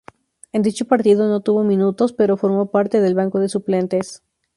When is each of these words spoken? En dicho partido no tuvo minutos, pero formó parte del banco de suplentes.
En 0.51 0.63
dicho 0.63 0.85
partido 0.85 1.27
no 1.29 1.41
tuvo 1.41 1.63
minutos, 1.63 2.11
pero 2.11 2.35
formó 2.35 2.71
parte 2.71 3.01
del 3.01 3.13
banco 3.13 3.39
de 3.39 3.49
suplentes. 3.49 4.23